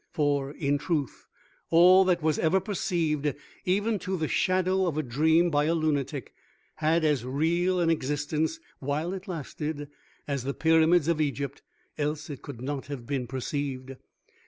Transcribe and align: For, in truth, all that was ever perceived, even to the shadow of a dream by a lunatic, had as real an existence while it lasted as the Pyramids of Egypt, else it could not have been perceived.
For, 0.09 0.49
in 0.53 0.79
truth, 0.79 1.27
all 1.69 2.03
that 2.05 2.23
was 2.23 2.39
ever 2.39 2.59
perceived, 2.59 3.35
even 3.65 3.99
to 3.99 4.17
the 4.17 4.27
shadow 4.27 4.87
of 4.87 4.97
a 4.97 5.03
dream 5.03 5.51
by 5.51 5.65
a 5.65 5.75
lunatic, 5.75 6.33
had 6.77 7.05
as 7.05 7.23
real 7.23 7.79
an 7.79 7.91
existence 7.91 8.59
while 8.79 9.13
it 9.13 9.27
lasted 9.27 9.89
as 10.27 10.43
the 10.43 10.55
Pyramids 10.55 11.07
of 11.07 11.21
Egypt, 11.21 11.61
else 11.99 12.31
it 12.31 12.41
could 12.41 12.61
not 12.61 12.87
have 12.87 13.05
been 13.05 13.27
perceived. 13.27 13.95